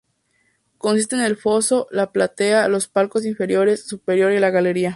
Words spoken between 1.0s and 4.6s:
en el foso, la platea, los palcos inferior, superior y la